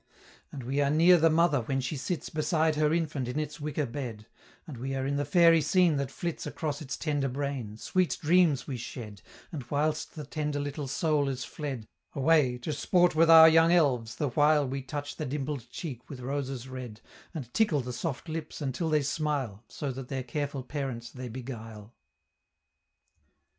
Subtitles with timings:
[0.51, 3.85] "And we are near the mother when she sits Beside her infant in its wicker
[3.85, 4.25] bed;
[4.65, 8.65] And we are in the fairy scene that flits Across its tender brain: sweet dreams
[8.65, 13.47] we shed, And whilst the tender little soul is fled, Away, to sport with our
[13.47, 16.99] young elves, the while We touch the dimpled cheek with roses red,
[17.35, 21.93] And tickle the soft lips until they smile, So that their careful parents they beguile."